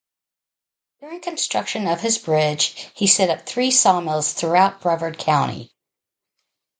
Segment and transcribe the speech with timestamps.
[0.99, 5.71] During construction of his bridge he set up three sawmills throughout Brevard County.